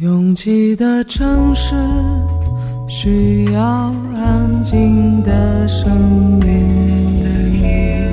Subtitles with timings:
[0.00, 1.74] 拥挤的城市
[2.86, 5.88] 需要安静的声
[6.44, 8.04] 音。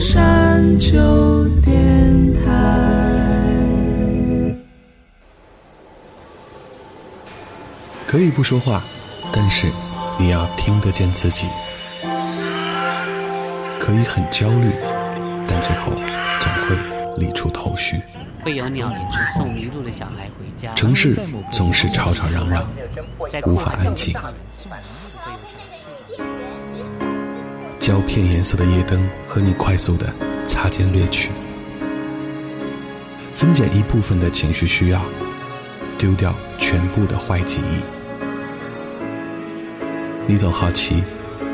[0.00, 3.30] 山丘电台。
[8.04, 8.82] 可以不说话，
[9.32, 9.68] 但是
[10.18, 11.46] 你要听得见自己。
[13.78, 14.68] 可以很焦虑，
[15.46, 15.92] 但最后。
[16.40, 16.74] 总会
[17.16, 18.00] 理出头绪。
[18.42, 18.96] 会有鸟儿
[19.36, 20.72] 送迷路的小孩回家。
[20.74, 21.14] 城市
[21.52, 22.64] 总是吵吵嚷嚷，
[23.46, 24.14] 无法安静。
[27.78, 30.06] 胶片颜色的夜灯和你快速的
[30.46, 31.30] 擦肩掠去，
[33.32, 35.00] 分解一部分的情绪需要，
[35.98, 37.82] 丢掉全部的坏记忆。
[40.26, 41.02] 你总好奇，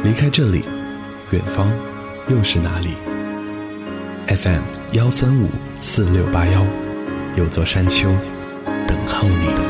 [0.02, 0.64] 离开这里，
[1.30, 1.70] 远方
[2.28, 2.94] 又是哪里？
[4.28, 4.62] FM
[4.94, 5.48] 幺三五
[5.78, 6.66] 四六八幺，
[7.36, 8.08] 有座山丘，
[8.88, 9.66] 等候你，等候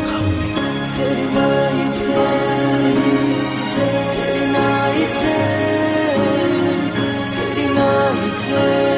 [8.90, 8.95] 你。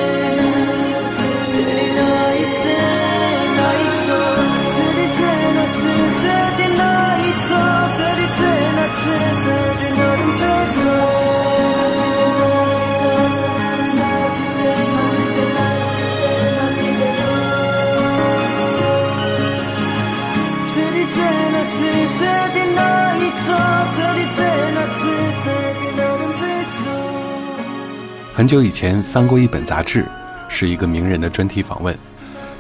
[28.39, 30.05] 很久以前翻过一本杂志，
[30.48, 31.92] 是一个名人的专题访问。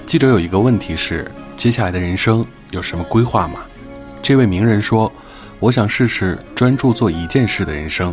[0.06, 3.60] 记者有一个问题是：接下来的人生有什么规划吗？
[4.20, 5.12] 这位名人说
[5.60, 8.12] ：“我想试试专注做一件事的人生。”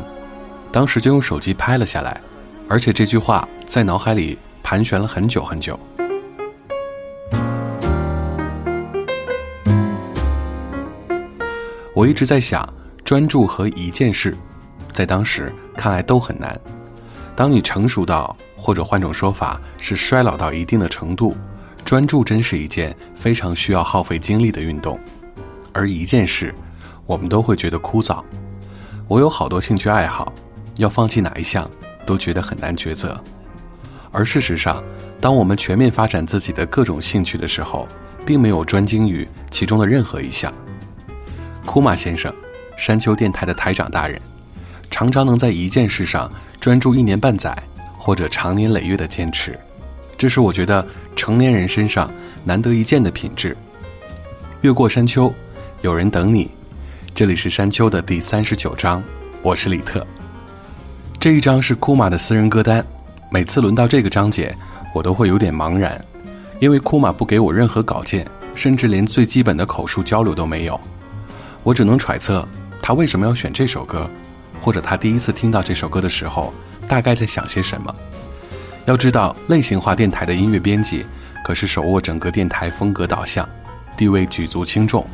[0.72, 2.16] 当时就用手机拍了下来，
[2.70, 5.80] 而且这句话在脑海里盘旋了很久很久。
[11.96, 12.64] 我一直在想，
[13.04, 14.38] 专注和一件事，
[14.94, 16.56] 在当时看来都很难。
[17.36, 21.36] 当你成熟到，或者换种说法是衰老到一定的程度，
[21.84, 24.98] 专注真是一件非常需要耗费精力的运动。
[25.74, 26.56] 而一件事，
[27.06, 28.24] 我们都会觉得枯燥。
[29.10, 30.32] 我有好多兴趣爱好，
[30.78, 31.70] 要放弃哪一项
[32.06, 33.22] 都觉得很难抉择。
[34.14, 34.82] 而事实上，
[35.20, 37.86] 当我们全面发展自己的各种兴趣的时候，
[38.26, 40.52] 并没有专精于其中的任何一项。
[41.66, 42.34] 库马先生，
[42.78, 44.20] 山丘电台的台长大人，
[44.90, 46.30] 常常能在一件事上。
[46.66, 47.56] 专注一年半载，
[47.96, 49.56] 或者长年累月的坚持，
[50.18, 50.84] 这是我觉得
[51.16, 52.10] 成年人身上
[52.44, 53.56] 难得一见的品质。
[54.62, 55.32] 越过山丘，
[55.84, 56.50] 有人等你。
[57.14, 59.04] 这里是山丘的第三十九章，
[59.44, 60.04] 我是李特。
[61.20, 62.84] 这一章是库玛的私人歌单，
[63.30, 64.52] 每次轮到这个章节，
[64.92, 66.04] 我都会有点茫然，
[66.60, 70.82] 因为库玛不给我任何稿件，甚至连最基本的口述交流都没有，
[71.62, 72.44] 我只能揣测
[72.82, 74.10] 他为什么要选这首歌。
[74.66, 76.52] 或者他第一次听到这首歌的时候，
[76.88, 77.96] 大概在想些什么？
[78.86, 81.06] 要知道，类型化电台的音乐编辑
[81.44, 83.48] 可是手握整个电台风格导向，
[83.96, 85.06] 地位举足轻重。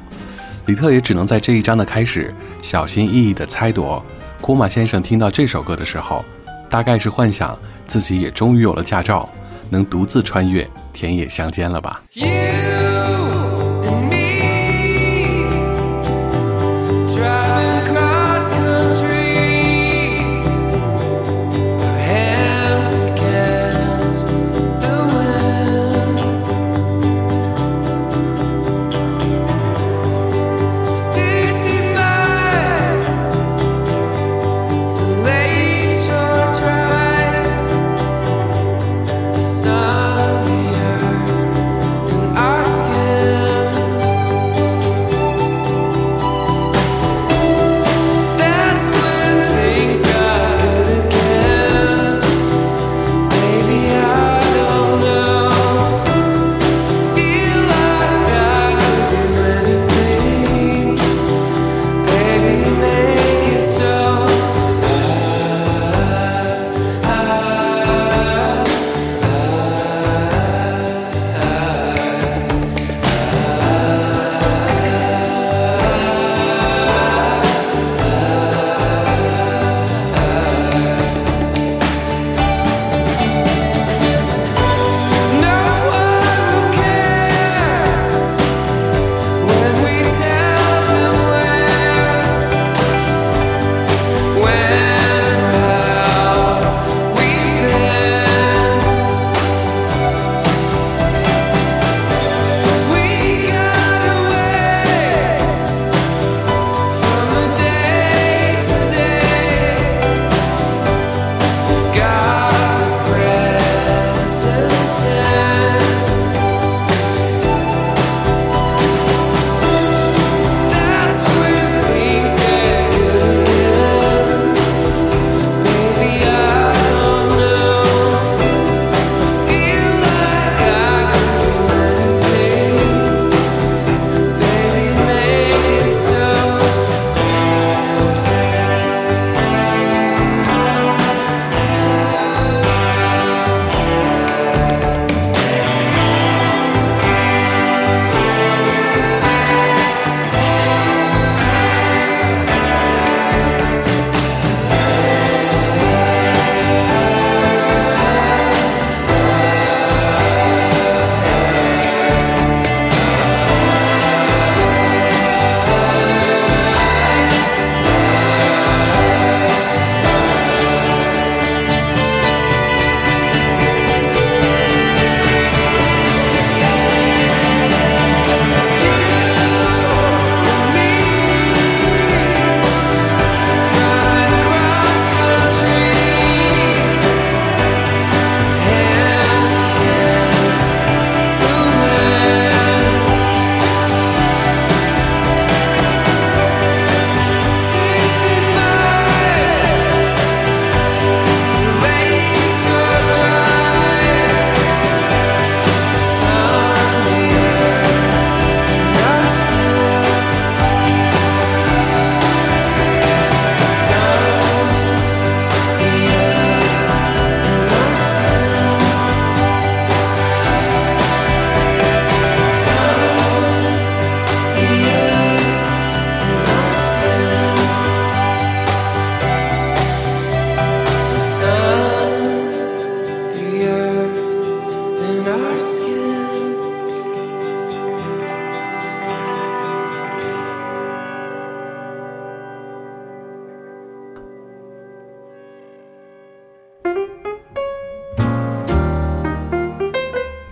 [0.68, 4.02] 李特也只能在这一章的开始，小心翼翼的猜度：
[4.40, 6.24] 库马先生听到这首歌的时候，
[6.70, 7.58] 大概是幻想
[7.88, 9.28] 自己也终于有了驾照，
[9.70, 12.02] 能独自穿越田野乡间了吧。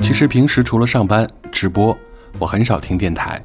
[0.09, 1.95] 其实平时除了上班直播，
[2.39, 3.39] 我很少听电台。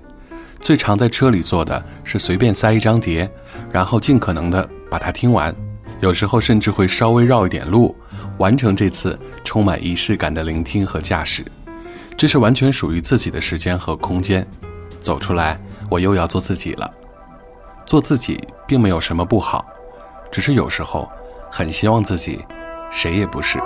[0.62, 3.30] 最常在车里做的是随便塞一张碟，
[3.70, 5.54] 然后尽可能的把它听完。
[6.00, 7.94] 有时候甚至会稍微绕一点路，
[8.38, 11.44] 完成这次充满仪式感的聆听和驾驶。
[12.16, 14.44] 这是完全属于自己的时间和空间。
[15.02, 15.60] 走出来，
[15.90, 16.90] 我又要做自己了。
[17.84, 19.62] 做自己并没有什么不好，
[20.32, 21.06] 只是有时候
[21.50, 22.42] 很希望自己，
[22.90, 23.58] 谁也不是。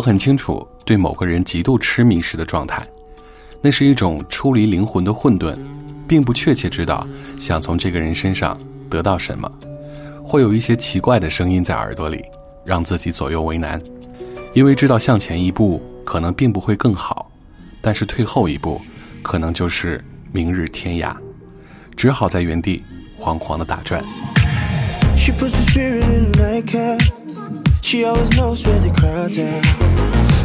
[0.00, 2.82] 我很清楚，对某个人极度痴迷时的状态，
[3.60, 5.54] 那是一种出离灵魂的混沌，
[6.08, 7.06] 并不确切知道
[7.38, 9.46] 想从这个人身上得到什么，
[10.24, 12.24] 会有一些奇怪的声音在耳朵里，
[12.64, 13.78] 让自己左右为难，
[14.54, 17.30] 因为知道向前一步可能并不会更好，
[17.82, 18.80] 但是退后一步，
[19.22, 20.02] 可能就是
[20.32, 21.14] 明日天涯，
[21.94, 22.82] 只好在原地
[23.18, 24.02] 惶惶的打转。
[27.90, 29.62] She always knows where the crowd's at.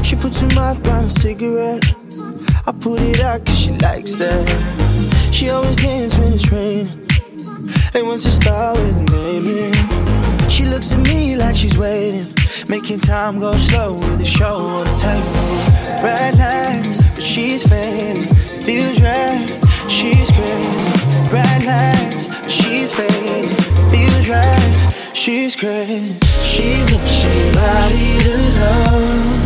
[0.04, 1.86] She puts her mouth on a cigarette.
[2.66, 5.30] I put it out cause she likes that.
[5.32, 7.08] She always dances when it's raining.
[7.94, 10.50] And wants to start with a name in.
[10.50, 12.34] She looks at me like she's waiting.
[12.68, 16.02] Making time go slow with the show on the table.
[16.02, 18.24] Bright lights, but she's fading.
[18.64, 20.85] Feels right, she's crazy
[21.36, 23.50] bright lights, but she's faded.
[23.92, 26.18] Feels right, she's crazy.
[26.46, 29.45] She wants somebody to love.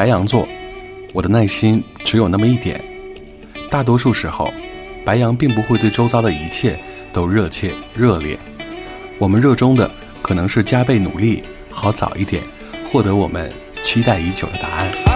[0.00, 0.48] 白羊座，
[1.12, 2.82] 我的耐心只有那么一点。
[3.70, 4.50] 大多数时候，
[5.04, 6.80] 白羊并不会对周遭的一切
[7.12, 8.38] 都热切热烈。
[9.18, 9.90] 我们热衷的
[10.22, 12.42] 可能是加倍努力，好早一点
[12.90, 13.52] 获得我们
[13.82, 15.09] 期待已久的答案。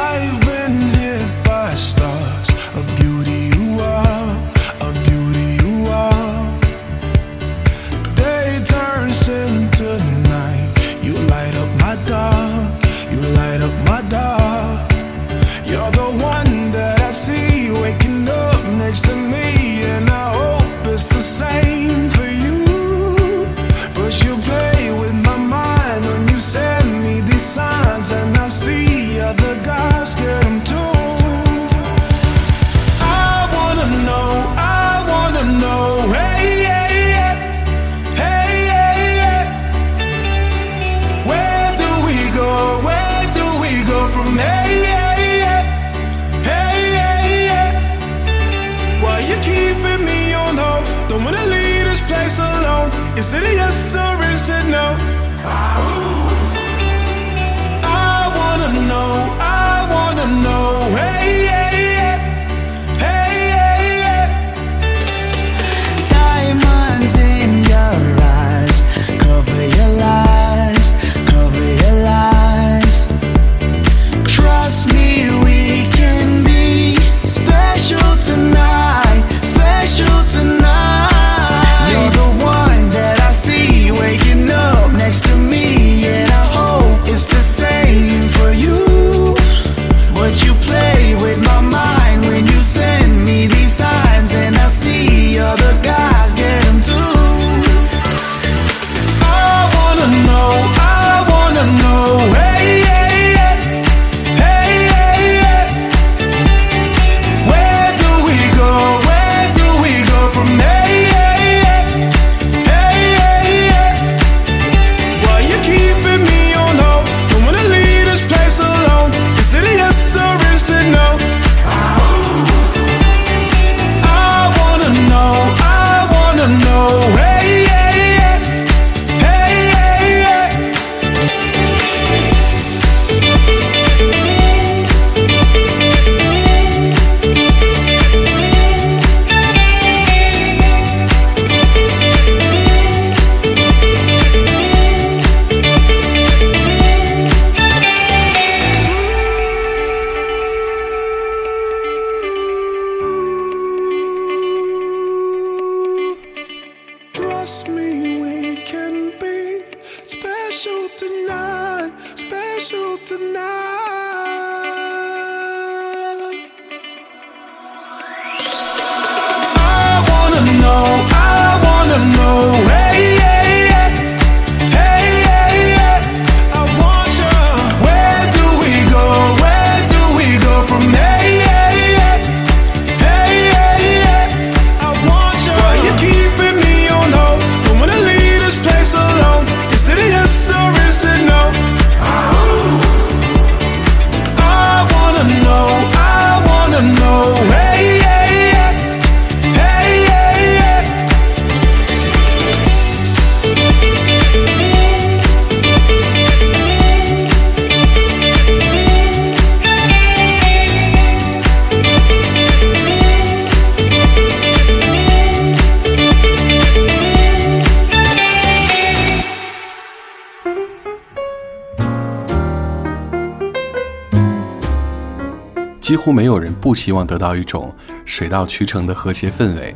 [226.05, 229.75] 乎没有人不希望得到一种水到渠成的和谐氛围，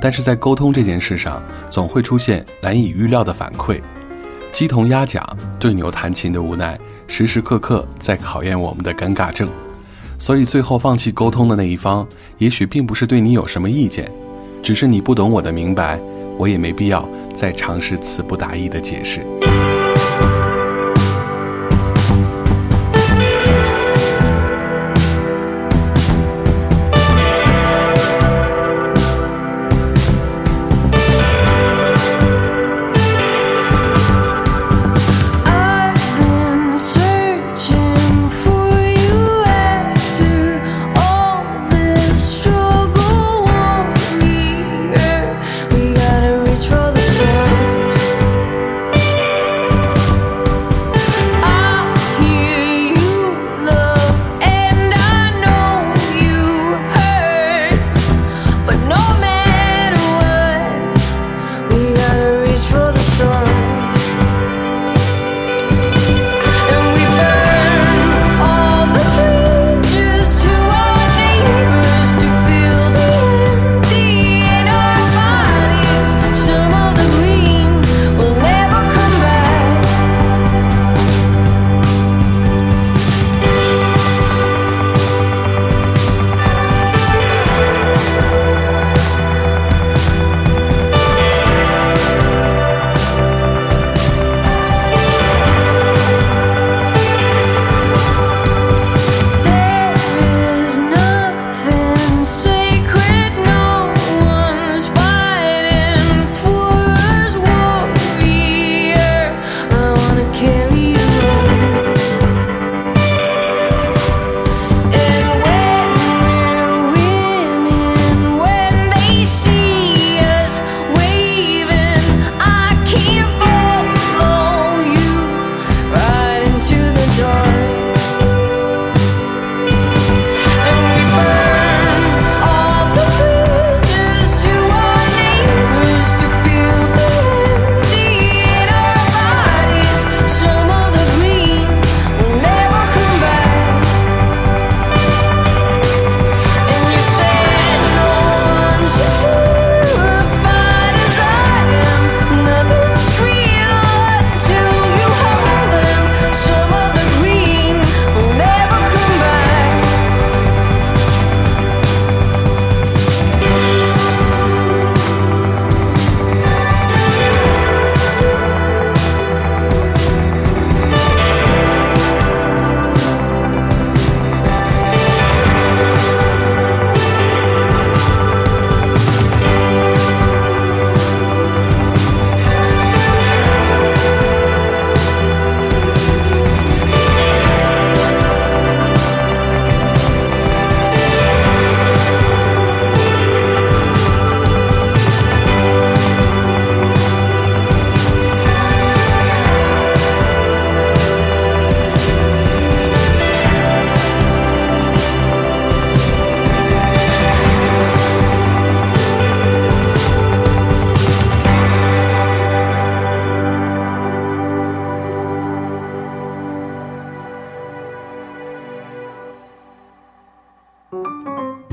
[0.00, 3.80] 但是在沟通这件事上，总会出现难以预料的反馈，
[4.52, 5.26] 鸡同鸭讲、
[5.58, 9.48] 对牛弹琴的无奈，时时刻刻在考验我们的尴尬症。
[10.20, 12.06] 所以，最后放弃沟通的那一方，
[12.38, 14.08] 也许并不是对你有什么意见，
[14.62, 15.98] 只是你不懂我的明白，
[16.38, 19.20] 我也没必要再尝试词不达意的解释。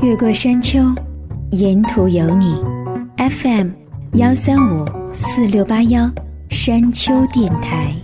[0.04, 0.80] 越过山丘，
[1.52, 2.62] 沿途有你。
[3.18, 3.70] FM
[4.16, 6.12] 幺三五四六八幺，
[6.50, 7.96] 山丘电台。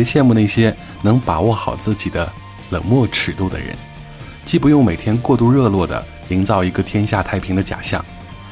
[0.00, 2.26] 别羡慕那些能把握好自己的
[2.70, 3.76] 冷漠尺度的人，
[4.46, 8.02] 既不用每天过度热络的营造一个天下太平的假象，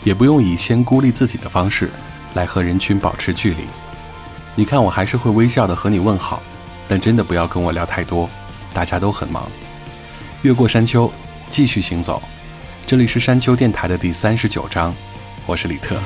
[0.04, 1.88] 也不用以先孤立自己的方式
[2.34, 3.62] 来和人群保持距离。
[4.54, 6.42] 你看，我还是会微笑的和你问好，
[6.86, 8.28] 但真的不要跟我聊太多，
[8.74, 9.50] 大家都很忙。
[10.42, 11.10] 越过山丘，
[11.48, 12.20] 继续行走。
[12.86, 14.94] 这里是山丘电台的第三十九章，
[15.46, 15.96] 我是李特。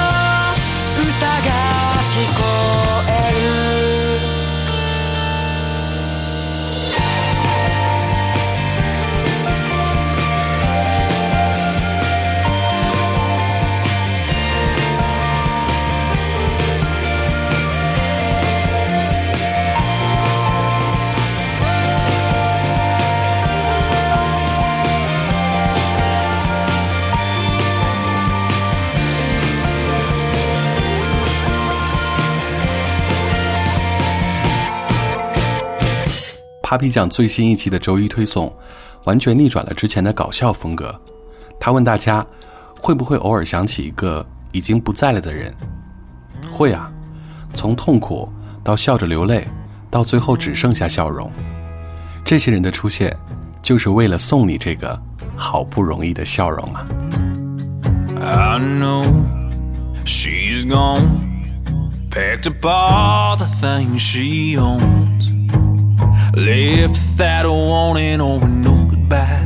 [36.67, 38.53] Papi 酱最新一期的周一推送，
[39.05, 40.93] 完全逆转了之前的搞笑风格。
[41.61, 42.27] 他问大家，
[42.81, 45.55] 会不会偶尔想起一个已经不在了的人？
[46.51, 46.91] 会啊，
[47.55, 48.29] 从痛苦
[48.65, 49.47] 到笑着流泪，
[49.93, 51.31] 到最后只剩下笑容。
[52.25, 53.17] 这些人的出现，
[53.63, 55.01] 就是为了送你这个
[55.37, 56.85] 好不容易的笑容啊。
[66.37, 69.43] Left that warning over no goodbye.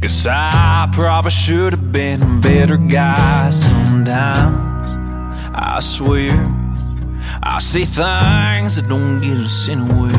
[0.00, 5.54] Guess I probably should have been a better guy sometimes.
[5.54, 6.30] I swear,
[7.42, 10.10] I see things that don't get us anywhere.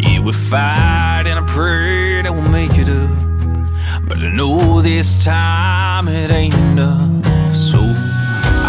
[0.00, 4.08] Yeah, we fight and I pray that we'll make it up.
[4.08, 7.23] But I know this time it ain't enough.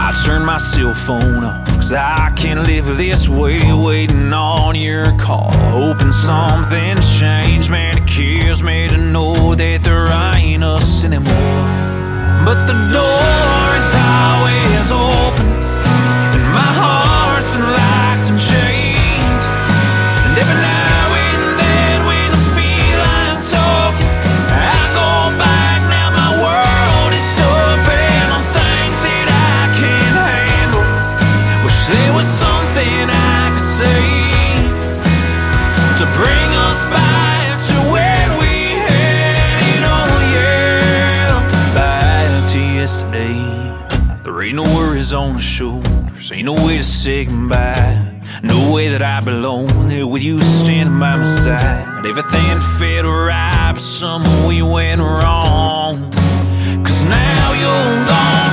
[0.07, 5.05] I turn my cell phone off, cause I can't live this way, waiting on your
[5.17, 5.49] call.
[5.71, 11.53] Hoping something's changed, man, it kills me to know that there ain't us anymore.
[12.45, 15.14] But the door is always open.
[45.09, 46.31] is on his shoulders.
[46.33, 47.95] Ain't no way to say goodbye.
[48.41, 52.05] No way that I belong here with you standing by my side.
[52.07, 55.93] Everything fit right, but somewhere we went wrong.
[56.83, 58.44] Cause now you're gone.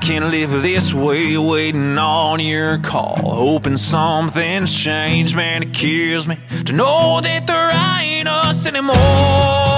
[0.00, 3.16] can't live this way, waiting on your call.
[3.16, 7.70] Hoping something's changed, man, it kills me to know that there
[8.10, 9.69] ain't us anymore.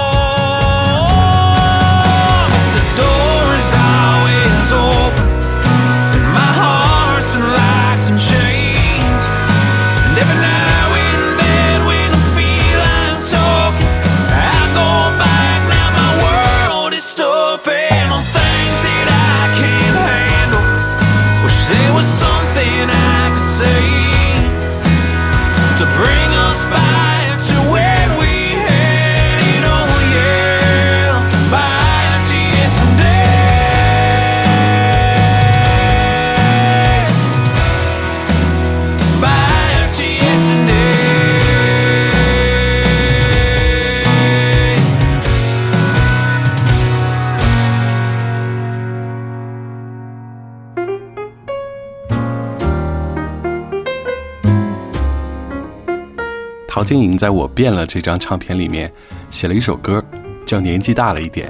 [56.83, 58.91] 晶莹在我变了这张唱片里面
[59.31, 60.03] 写了一首歌，
[60.45, 61.47] 叫《年纪大了一点》，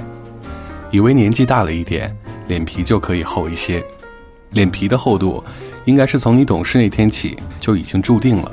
[0.92, 2.14] 以为年纪大了一点，
[2.46, 3.84] 脸皮就可以厚一些。
[4.50, 5.42] 脸皮的厚度，
[5.86, 8.50] 应该是从你懂事那天起就已经注定了。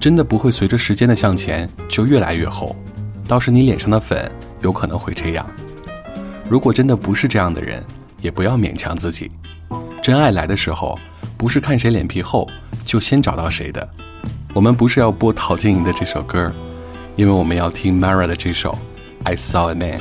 [0.00, 2.74] 真的不会随着时间的向前就越来越厚，
[3.28, 4.28] 倒是你脸上的粉
[4.62, 5.46] 有可能会这样。
[6.48, 7.84] 如果真的不是这样的人，
[8.20, 9.30] 也不要勉强自己。
[10.02, 10.98] 真爱来的时候，
[11.36, 12.48] 不是看谁脸皮厚
[12.84, 13.88] 就先找到谁的。
[14.52, 16.50] 我们不是要播陶晶莹的这首歌，
[17.16, 18.70] 因为我们要听 Mara 的这首
[19.24, 20.00] 《I Saw a Man》。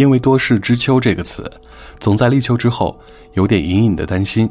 [0.00, 1.44] 因为多事之秋这个词，
[1.98, 2.98] 总在立秋之后，
[3.34, 4.48] 有点隐隐的担心，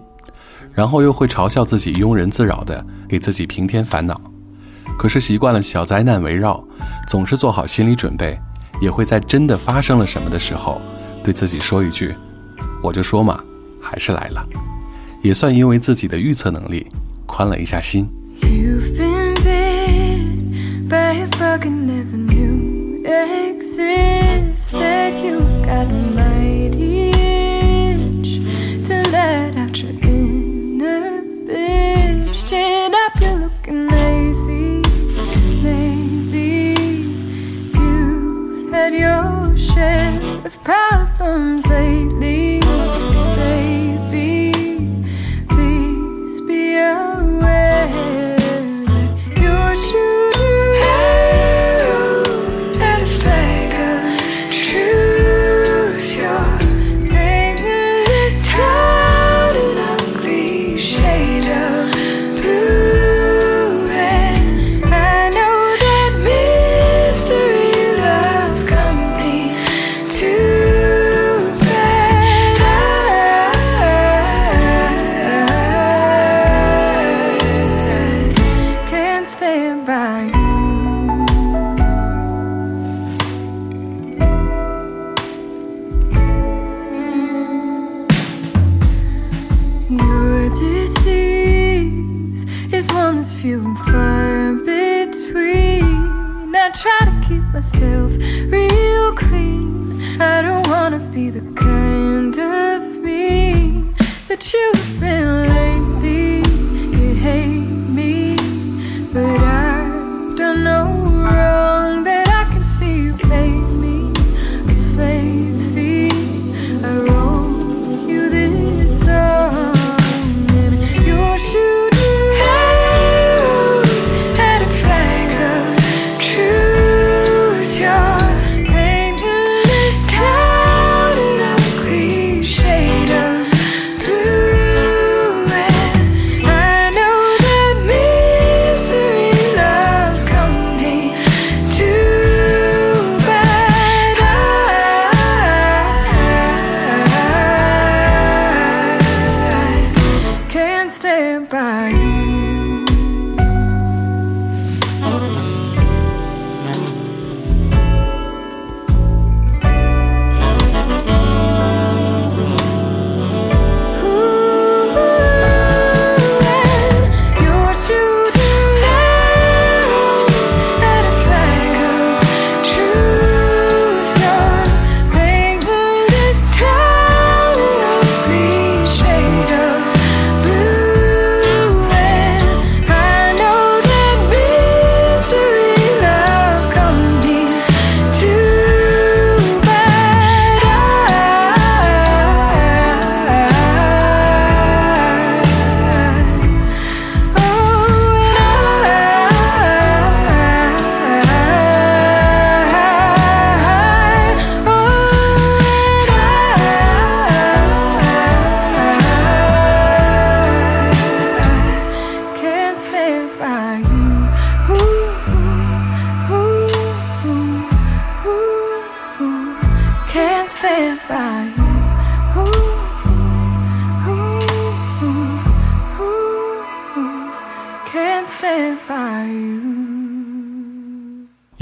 [0.75, 4.13] 然后又会嘲笑自己庸人自扰的给自己平添烦恼。
[4.95, 6.63] 可是习惯了小灾难围绕，
[7.07, 8.39] 总是做好心理准备，
[8.79, 10.79] 也会在真的发生了什么的时候，
[11.23, 12.13] 对自己说一句
[12.83, 13.43] ：“我就说嘛，
[13.81, 14.47] 还是来了。”
[15.23, 16.85] 也算因为自己的预测能力
[17.25, 18.05] 宽了一下心。
[23.11, 25.23] existed.
[25.23, 26.88] You've got a mighty.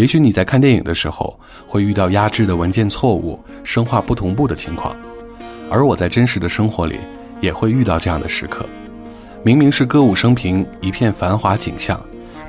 [0.08, 1.38] 也许你在看电影的时候
[1.68, 4.96] 会遇到压制的文件错误、生化不同步的情况，
[5.70, 6.96] 而我在真实的生活里
[7.42, 8.66] 也会遇到这样的时刻。
[9.44, 12.02] 明明是歌舞升平、一片繁华景象，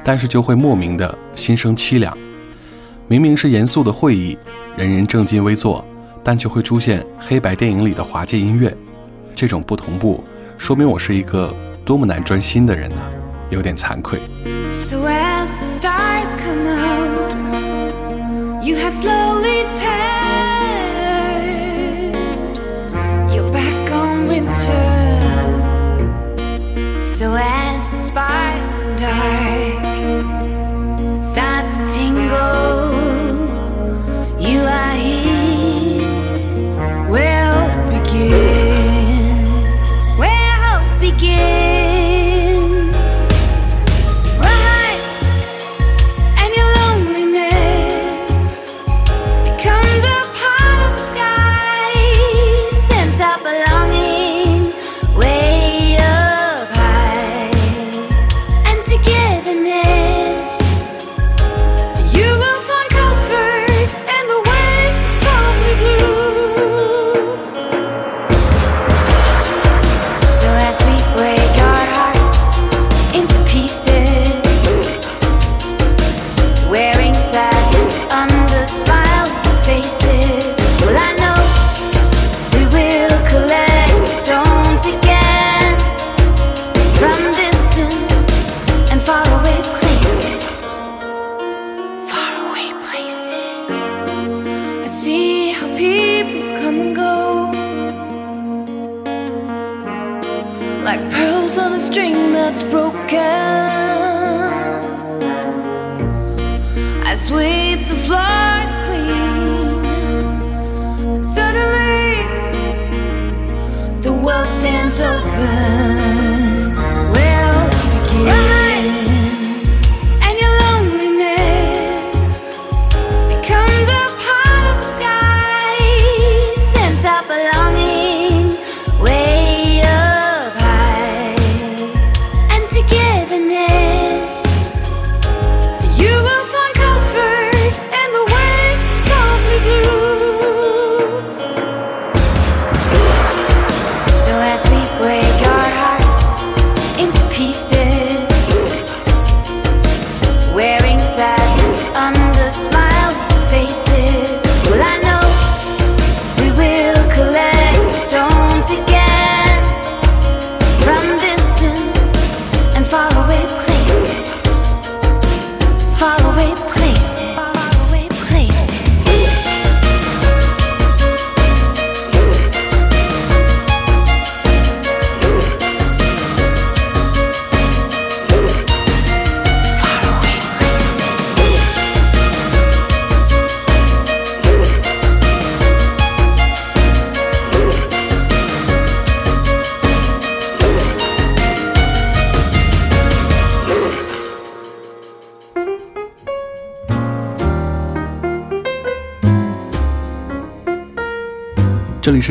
[0.04, 2.16] 但是就会莫名的心生凄凉。
[3.08, 4.38] 明明是严肃的会议，
[4.76, 5.84] 人人正襟危坐，
[6.22, 8.72] 但却会出现黑白电影里的滑稽音乐。
[9.34, 10.22] 这种不同步，
[10.58, 11.52] 说明我是一个
[11.84, 12.96] 多么难专心的人呢？
[13.50, 14.20] 有点惭愧。
[18.68, 22.58] You have slowly turned.
[23.34, 24.84] You're back on winter.
[27.06, 29.84] So as the spiral dark
[31.22, 32.87] starts to tingle.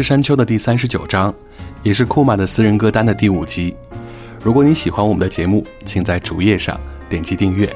[0.07, 1.33] 山丘的第三十九章，
[1.83, 3.75] 也是库玛的私人歌单的第五集。
[4.41, 6.79] 如果你喜欢我们的节目，请在主页上
[7.09, 7.69] 点击订阅、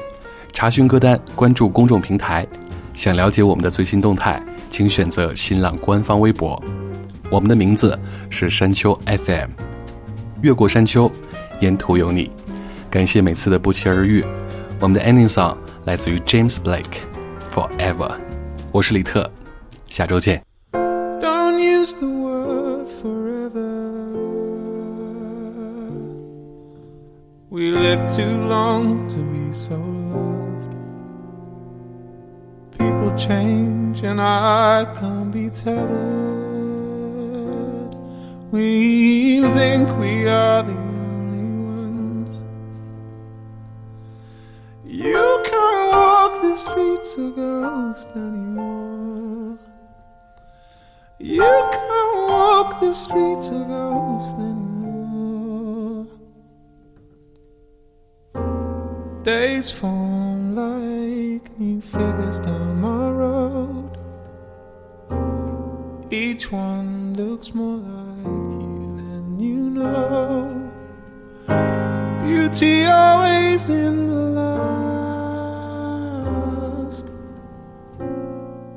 [0.50, 2.46] 查询歌单、关注公众平台。
[2.94, 6.58] 想了解我们的最新动态，请选择新浪官方微博。
[7.28, 7.98] 我们的名字
[8.30, 9.50] 是山丘 FM，
[10.40, 11.12] 越过山丘，
[11.60, 12.30] 沿途有你。
[12.90, 14.24] 感谢每次的不期而遇。
[14.80, 15.54] 我们的 ending song
[15.84, 17.02] 来自于 James Blake，
[17.54, 17.96] 《Forever》。
[18.72, 19.30] 我是李特，
[19.90, 20.42] 下周见。
[27.52, 30.72] We live too long to be so loved.
[32.72, 35.84] People change and I can't be tethered.
[38.50, 41.46] We think we are the only
[41.76, 42.42] ones.
[44.86, 49.58] You can't walk the streets of ghosts anymore.
[51.18, 54.71] You can't walk the streets of ghosts anymore.
[59.24, 63.96] Days form like new figures down my road.
[66.12, 70.68] Each one looks more like you than you know.
[72.24, 77.12] Beauty always in the last.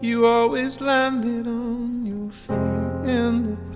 [0.02, 3.58] You always landed on your feet in the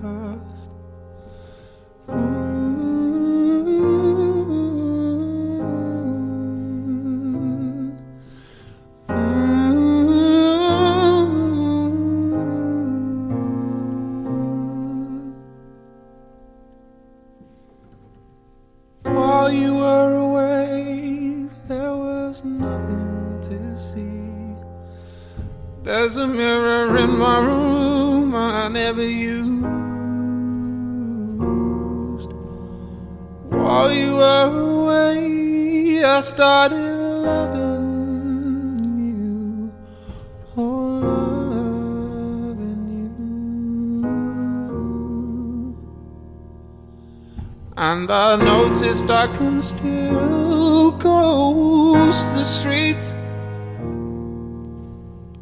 [49.36, 53.12] can still ghost the streets.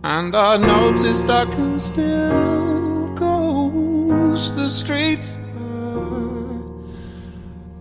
[0.05, 5.39] And I noticed I can still ghost the streets.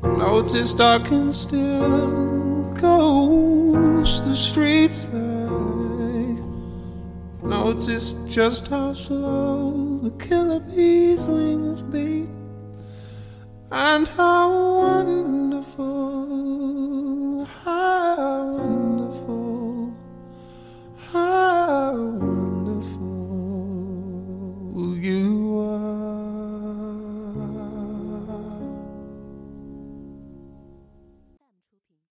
[0.03, 5.08] I noticed I can still ghost the streets.
[5.14, 5.18] I
[7.49, 12.30] noticed just how slow the killer bees' wings beat.
[13.72, 14.47] And how